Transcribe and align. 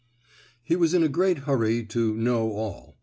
He 0.63 0.75
was 0.75 0.95
in 0.95 1.03
a 1.03 1.07
great 1.07 1.37
hurry 1.45 1.85
to 1.85 2.15
"know 2.15 2.53
all." 2.53 2.97